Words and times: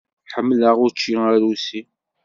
Ḥemmleɣ 0.33 0.75
učči 0.85 1.11
arusi. 1.29 1.81